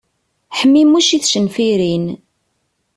[0.59, 2.05] Ḥmimuc i tcenfirin.